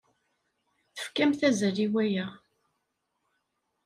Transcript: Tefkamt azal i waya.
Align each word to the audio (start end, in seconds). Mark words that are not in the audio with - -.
Tefkamt 0.95 1.41
azal 1.47 1.77
i 1.85 1.87
waya. 1.93 2.27